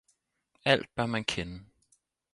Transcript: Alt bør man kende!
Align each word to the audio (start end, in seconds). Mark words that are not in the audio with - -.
Alt 0.65 0.89
bør 0.95 1.05
man 1.05 1.23
kende! 1.23 1.61